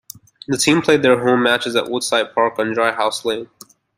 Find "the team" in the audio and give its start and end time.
0.47-0.81